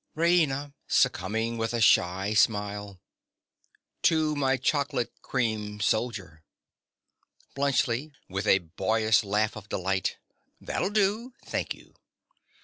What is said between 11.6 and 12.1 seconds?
you.